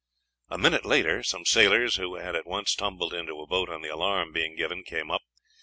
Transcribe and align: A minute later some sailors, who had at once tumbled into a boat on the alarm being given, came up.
A 0.49 0.57
minute 0.57 0.83
later 0.83 1.21
some 1.21 1.45
sailors, 1.45 1.97
who 1.97 2.15
had 2.15 2.35
at 2.35 2.47
once 2.47 2.73
tumbled 2.73 3.13
into 3.13 3.39
a 3.39 3.45
boat 3.45 3.69
on 3.69 3.83
the 3.83 3.89
alarm 3.93 4.31
being 4.31 4.55
given, 4.55 4.83
came 4.83 5.11
up. 5.11 5.21